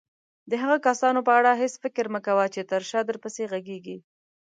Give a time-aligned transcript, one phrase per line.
[0.49, 3.97] د هغه کسانو په اړه هيڅ فکر مه کوه چې تر شاه درپسې غږيږي.